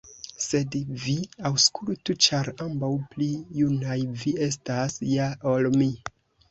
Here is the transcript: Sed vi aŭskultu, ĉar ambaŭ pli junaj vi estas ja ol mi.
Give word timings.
Sed 0.43 0.77
vi 1.03 1.15
aŭskultu, 1.49 2.17
ĉar 2.29 2.51
ambaŭ 2.67 2.91
pli 3.13 3.31
junaj 3.61 4.01
vi 4.25 4.37
estas 4.51 5.01
ja 5.17 5.33
ol 5.55 5.73
mi. 5.81 5.95